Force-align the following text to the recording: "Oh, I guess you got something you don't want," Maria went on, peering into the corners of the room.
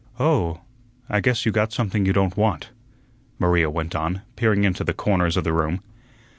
"Oh, 0.19 0.61
I 1.09 1.19
guess 1.19 1.45
you 1.45 1.51
got 1.51 1.71
something 1.71 2.07
you 2.07 2.11
don't 2.11 2.35
want," 2.35 2.71
Maria 3.37 3.69
went 3.69 3.95
on, 3.95 4.23
peering 4.35 4.63
into 4.63 4.83
the 4.83 4.95
corners 4.95 5.37
of 5.37 5.43
the 5.43 5.53
room. 5.53 5.83